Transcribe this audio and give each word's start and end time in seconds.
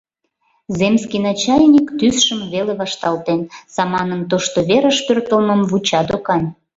Земский 0.77 1.21
начальник 1.29 1.85
тӱсшым 1.97 2.41
веле 2.53 2.73
вашталтен, 2.81 3.41
саманын 3.73 4.21
тошто 4.29 4.59
верыш 4.69 4.97
пӧртылмым 5.05 5.61
вуча 5.69 6.01
докан. 6.07 6.43